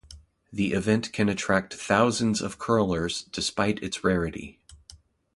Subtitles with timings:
[0.51, 4.57] The event can attract thousands of curlers despite its rarity.